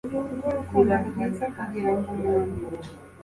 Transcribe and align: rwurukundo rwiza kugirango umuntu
rwurukundo 0.65 0.93
rwiza 1.07 1.45
kugirango 1.55 2.07
umuntu 2.15 2.57